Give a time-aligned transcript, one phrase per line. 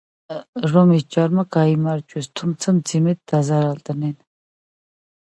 [0.75, 4.17] რომის ჯარებმა გაიმარჯვეს, თუმცა მძიმედ დაზარალდნენ.